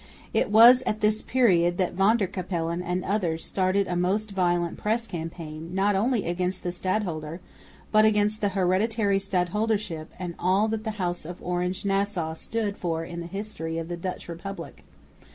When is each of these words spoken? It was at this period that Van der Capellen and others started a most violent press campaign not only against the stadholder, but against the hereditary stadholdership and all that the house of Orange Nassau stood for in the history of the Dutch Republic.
It 0.33 0.49
was 0.49 0.81
at 0.87 1.01
this 1.01 1.21
period 1.21 1.77
that 1.77 1.93
Van 1.93 2.17
der 2.17 2.25
Capellen 2.25 2.81
and 2.83 3.03
others 3.05 3.45
started 3.45 3.87
a 3.87 3.95
most 3.95 4.31
violent 4.31 4.79
press 4.79 5.05
campaign 5.05 5.75
not 5.75 5.95
only 5.95 6.25
against 6.27 6.63
the 6.63 6.71
stadholder, 6.71 7.39
but 7.91 8.03
against 8.03 8.41
the 8.41 8.49
hereditary 8.57 9.19
stadholdership 9.19 10.07
and 10.17 10.33
all 10.39 10.67
that 10.69 10.85
the 10.85 10.97
house 10.97 11.23
of 11.23 11.37
Orange 11.39 11.85
Nassau 11.85 12.33
stood 12.33 12.77
for 12.79 13.05
in 13.05 13.19
the 13.19 13.27
history 13.27 13.77
of 13.77 13.89
the 13.89 13.95
Dutch 13.95 14.27
Republic. 14.27 14.83